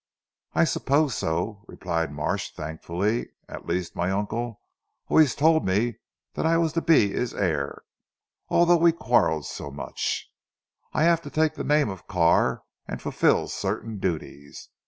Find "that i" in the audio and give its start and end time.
6.33-6.57